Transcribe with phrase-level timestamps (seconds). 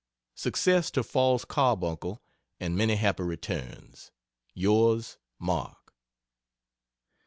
[0.33, 2.23] Success to Fall's carbuncle
[2.59, 4.09] and many happy returns.
[4.55, 5.93] Yours, MARK.